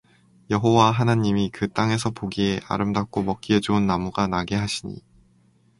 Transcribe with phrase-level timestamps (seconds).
[0.49, 4.99] 여호와 하나님이 그 땅에서 보기에 아름답고 먹기에 좋은 나무가 나게 하시니